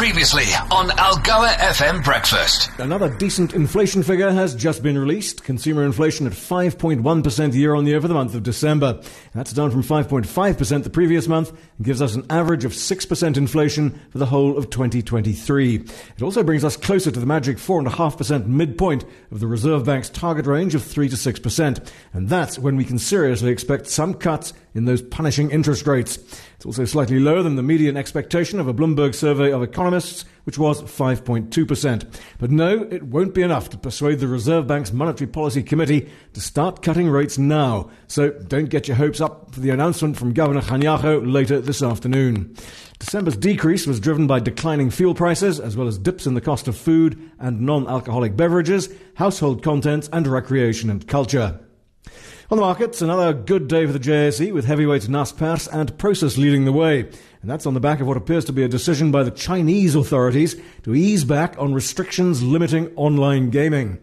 Previously 0.00 0.46
on 0.70 0.88
Algoa 0.88 1.50
FM 1.58 2.02
Breakfast. 2.02 2.70
Another 2.78 3.14
decent 3.18 3.52
inflation 3.52 4.02
figure 4.02 4.30
has 4.30 4.54
just 4.54 4.82
been 4.82 4.96
released. 4.96 5.44
Consumer 5.44 5.84
inflation 5.84 6.26
at 6.26 6.32
5.1% 6.32 7.52
year 7.52 7.74
on 7.74 7.86
year 7.86 8.00
for 8.00 8.08
the 8.08 8.14
month 8.14 8.34
of 8.34 8.42
December. 8.42 9.02
That's 9.34 9.52
down 9.52 9.70
from 9.70 9.82
5.5% 9.82 10.84
the 10.84 10.88
previous 10.88 11.28
month 11.28 11.50
and 11.50 11.84
gives 11.84 12.00
us 12.00 12.14
an 12.14 12.24
average 12.30 12.64
of 12.64 12.72
6% 12.72 13.36
inflation 13.36 13.90
for 14.08 14.16
the 14.16 14.24
whole 14.24 14.56
of 14.56 14.70
2023. 14.70 15.74
It 15.74 16.22
also 16.22 16.42
brings 16.42 16.64
us 16.64 16.78
closer 16.78 17.10
to 17.10 17.20
the 17.20 17.26
magic 17.26 17.58
4.5% 17.58 18.46
midpoint 18.46 19.04
of 19.30 19.40
the 19.40 19.46
Reserve 19.46 19.84
Bank's 19.84 20.08
target 20.08 20.46
range 20.46 20.74
of 20.74 20.82
3 20.82 21.10
to 21.10 21.16
6%. 21.16 21.92
And 22.14 22.26
that's 22.26 22.58
when 22.58 22.76
we 22.76 22.86
can 22.86 22.98
seriously 22.98 23.52
expect 23.52 23.86
some 23.86 24.14
cuts 24.14 24.54
in 24.74 24.84
those 24.84 25.02
punishing 25.02 25.50
interest 25.50 25.86
rates. 25.86 26.18
It's 26.56 26.66
also 26.66 26.84
slightly 26.84 27.18
lower 27.18 27.42
than 27.42 27.56
the 27.56 27.62
median 27.62 27.96
expectation 27.96 28.60
of 28.60 28.68
a 28.68 28.74
Bloomberg 28.74 29.14
survey 29.14 29.52
of 29.52 29.62
economists, 29.62 30.24
which 30.44 30.58
was 30.58 30.82
5.2%. 30.82 32.20
But 32.38 32.50
no, 32.50 32.86
it 32.90 33.02
won't 33.02 33.34
be 33.34 33.42
enough 33.42 33.70
to 33.70 33.78
persuade 33.78 34.20
the 34.20 34.28
Reserve 34.28 34.66
Bank's 34.66 34.92
Monetary 34.92 35.28
Policy 35.28 35.62
Committee 35.62 36.08
to 36.34 36.40
start 36.40 36.82
cutting 36.82 37.08
rates 37.08 37.38
now. 37.38 37.90
So 38.06 38.30
don't 38.30 38.70
get 38.70 38.88
your 38.88 38.96
hopes 38.96 39.20
up 39.20 39.54
for 39.54 39.60
the 39.60 39.70
announcement 39.70 40.16
from 40.16 40.32
Governor 40.32 40.62
Kganyago 40.62 41.30
later 41.30 41.60
this 41.60 41.82
afternoon. 41.82 42.54
December's 42.98 43.36
decrease 43.36 43.86
was 43.86 43.98
driven 43.98 44.26
by 44.26 44.40
declining 44.40 44.90
fuel 44.90 45.14
prices, 45.14 45.58
as 45.58 45.76
well 45.76 45.88
as 45.88 45.96
dips 45.96 46.26
in 46.26 46.34
the 46.34 46.40
cost 46.40 46.68
of 46.68 46.76
food 46.76 47.30
and 47.38 47.62
non 47.62 47.88
alcoholic 47.88 48.36
beverages, 48.36 48.90
household 49.14 49.62
contents, 49.62 50.08
and 50.12 50.26
recreation 50.26 50.90
and 50.90 51.08
culture. 51.08 51.58
On 52.50 52.56
the 52.56 52.62
markets, 52.62 53.00
another 53.00 53.32
good 53.32 53.68
day 53.68 53.86
for 53.86 53.92
the 53.92 54.00
JSE 54.00 54.52
with 54.52 54.64
heavyweights 54.64 55.06
Naspers 55.06 55.68
and 55.72 55.96
Prosus 55.98 56.36
leading 56.36 56.64
the 56.64 56.72
way. 56.72 57.02
And 57.02 57.48
that's 57.48 57.64
on 57.64 57.74
the 57.74 57.80
back 57.80 58.00
of 58.00 58.08
what 58.08 58.16
appears 58.16 58.44
to 58.46 58.52
be 58.52 58.64
a 58.64 58.68
decision 58.68 59.12
by 59.12 59.22
the 59.22 59.30
Chinese 59.30 59.94
authorities 59.94 60.60
to 60.82 60.92
ease 60.92 61.22
back 61.22 61.54
on 61.58 61.74
restrictions 61.74 62.42
limiting 62.42 62.92
online 62.96 63.50
gaming. 63.50 64.00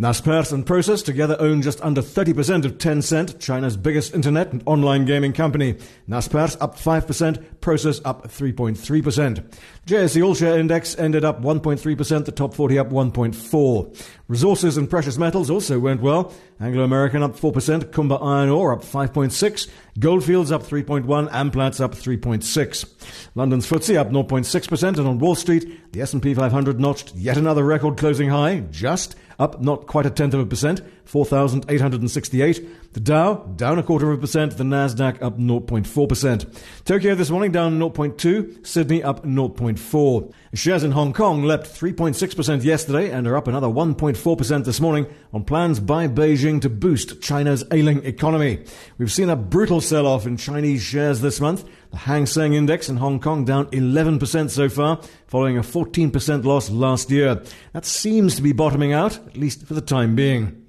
Naspers 0.00 0.54
and 0.54 0.64
Prosus 0.64 1.04
together 1.04 1.36
own 1.38 1.60
just 1.60 1.82
under 1.82 2.00
30% 2.00 2.64
of 2.64 2.78
Tencent, 2.78 3.38
China's 3.38 3.76
biggest 3.76 4.14
internet 4.14 4.50
and 4.52 4.62
online 4.64 5.04
gaming 5.04 5.34
company. 5.34 5.74
Naspers 6.08 6.56
up 6.62 6.78
5%, 6.78 7.44
Prosus 7.62 8.02
up 8.04 8.28
3.3%. 8.28 9.54
JSE 9.86 10.22
All 10.22 10.34
Share 10.34 10.58
Index 10.58 10.98
ended 10.98 11.24
up 11.24 11.40
1.3%, 11.40 12.24
the 12.26 12.32
top 12.32 12.54
40 12.54 12.78
up 12.78 12.90
1.4. 12.90 14.06
Resources 14.28 14.76
and 14.76 14.90
precious 14.90 15.16
metals 15.16 15.48
also 15.48 15.78
went 15.78 16.02
well. 16.02 16.32
Anglo 16.60 16.84
American 16.84 17.22
up 17.22 17.36
4%, 17.36 17.84
Kumba 17.86 18.22
Iron 18.22 18.50
Ore 18.50 18.72
up 18.74 18.82
5.6, 18.82 19.68
Goldfields 19.98 20.52
up 20.52 20.62
3.1, 20.62 21.30
Amplats 21.30 21.80
up 21.80 21.94
3.6. 21.94 23.30
London's 23.34 23.66
FTSE 23.66 23.96
up 23.96 24.10
0.6% 24.10 24.98
and 24.98 25.08
on 25.08 25.18
Wall 25.18 25.34
Street, 25.34 25.92
the 25.92 26.02
S&P 26.02 26.34
500 26.34 26.78
notched 26.78 27.14
yet 27.14 27.36
another 27.36 27.64
record 27.64 27.96
closing 27.96 28.28
high, 28.28 28.60
just 28.70 29.16
up 29.38 29.60
not 29.60 29.86
quite 29.86 30.06
a 30.06 30.10
tenth 30.10 30.34
of 30.34 30.40
a 30.40 30.46
percent, 30.46 30.80
4,868. 31.04 32.92
The 32.92 33.00
Dow 33.00 33.34
down 33.56 33.78
a 33.78 33.82
quarter 33.82 34.10
of 34.10 34.18
a 34.18 34.20
percent, 34.20 34.56
the 34.56 34.64
Nasdaq 34.64 35.22
up 35.22 35.38
0.4%. 35.38 36.62
Tokyo 36.84 37.14
this 37.14 37.30
morning 37.30 37.50
down 37.50 37.78
0.2, 37.78 38.66
Sydney 38.66 39.02
up 39.02 39.24
0.4. 39.24 40.32
Shares 40.54 40.84
in 40.84 40.92
Hong 40.92 41.14
Kong 41.14 41.42
leapt 41.42 41.66
3.6% 41.66 42.64
yesterday 42.64 43.10
and 43.10 43.26
are 43.26 43.36
up 43.36 43.48
another 43.48 43.68
1.4% 43.68 44.64
this 44.64 44.80
morning 44.80 45.06
on 45.32 45.44
plans 45.44 45.80
by 45.80 46.06
Beijing 46.06 46.60
to 46.60 46.68
boost 46.68 47.22
China's 47.22 47.64
ailing 47.72 48.04
economy. 48.04 48.62
We've 48.98 49.10
seen 49.10 49.30
a 49.30 49.36
brutal 49.36 49.80
sell-off 49.80 50.26
in 50.26 50.36
Chinese 50.36 50.82
shares 50.82 51.22
this 51.22 51.40
month. 51.40 51.64
The 51.92 51.98
Hang 51.98 52.26
Seng 52.26 52.52
Index 52.52 52.88
in 52.88 52.98
Hong 52.98 53.20
Kong 53.20 53.44
down 53.44 53.66
11% 53.66 54.50
so 54.50 54.68
far, 54.68 55.00
following 55.26 55.58
a 55.58 55.62
14% 55.62 56.44
loss 56.44 56.70
last 56.70 57.10
year. 57.10 57.42
That 57.72 57.86
seems 57.86 58.34
to 58.36 58.42
be 58.42 58.52
bottoming 58.52 58.92
out, 58.92 59.16
at 59.26 59.36
least 59.36 59.66
for 59.66 59.74
the 59.74 59.80
time 59.80 60.14
being. 60.14 60.61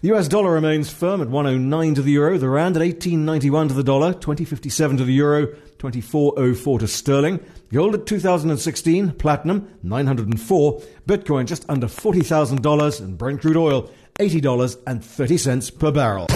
The 0.00 0.14
US 0.14 0.28
dollar 0.28 0.52
remains 0.52 0.90
firm 0.90 1.20
at 1.20 1.28
109 1.28 1.94
to 1.96 2.02
the 2.02 2.12
euro, 2.12 2.38
the 2.38 2.48
rand 2.48 2.76
at 2.76 2.82
1891 2.82 3.68
to 3.68 3.74
the 3.74 3.82
dollar, 3.82 4.12
2057 4.12 4.98
to 4.98 5.04
the 5.04 5.12
euro, 5.12 5.46
2404 5.78 6.78
to 6.78 6.86
sterling. 6.86 7.40
Gold 7.72 7.94
at 7.96 8.06
2016, 8.06 9.12
platinum 9.12 9.68
904, 9.82 10.82
Bitcoin 11.06 11.46
just 11.46 11.64
under 11.68 11.88
$40,000 11.88 13.00
and 13.00 13.18
Brent 13.18 13.40
crude 13.40 13.56
oil 13.56 13.90
$80.30 14.20 15.78
per 15.78 15.90
barrel. 15.90 16.26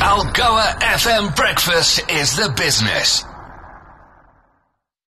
Algoa 0.00 0.80
FM 0.80 1.36
Breakfast 1.36 2.00
is 2.10 2.36
the 2.36 2.52
business. 2.56 3.24